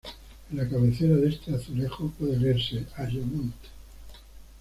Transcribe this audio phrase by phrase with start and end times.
[0.49, 3.67] En la cabecera de este azulejo puede leerse: "Ayamonte.